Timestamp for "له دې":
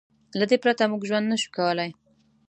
0.39-0.57